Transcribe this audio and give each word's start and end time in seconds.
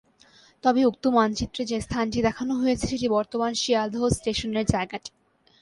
তবে 0.63 0.81
উক্ত 0.85 1.03
মানচিত্রে 1.17 1.61
যে 1.65 1.77
স্থানটি 1.81 2.19
দেখানো 2.21 2.53
হয়েছে 2.55 2.85
সেটি 2.87 3.07
বর্তমান 3.09 3.51
শিয়ালদহ 3.53 4.03
স্টেশনের 4.09 4.65
জায়গাটি। 4.65 5.11